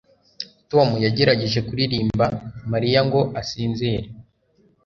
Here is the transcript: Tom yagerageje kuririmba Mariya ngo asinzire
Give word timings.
Tom 0.71 0.87
yagerageje 1.05 1.59
kuririmba 1.67 2.25
Mariya 2.71 3.01
ngo 3.07 3.19
asinzire 3.41 4.07